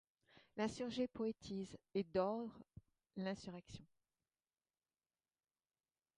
L'insurgé 0.57 1.07
poétise 1.07 1.77
et 1.93 2.03
dore 2.03 2.59
l'insurrection. 3.17 3.85